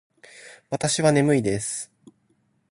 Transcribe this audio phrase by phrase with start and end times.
[0.71, 1.91] わたしはねむいです。